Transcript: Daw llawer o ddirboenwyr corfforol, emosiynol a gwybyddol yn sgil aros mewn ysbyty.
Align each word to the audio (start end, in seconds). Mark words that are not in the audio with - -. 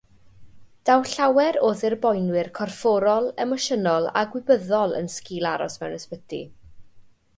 Daw 0.89 1.03
llawer 1.09 1.59
o 1.67 1.67
ddirboenwyr 1.81 2.49
corfforol, 2.59 3.29
emosiynol 3.45 4.09
a 4.23 4.25
gwybyddol 4.33 4.99
yn 5.01 5.11
sgil 5.17 5.49
aros 5.53 5.79
mewn 5.85 5.95
ysbyty. 6.01 6.41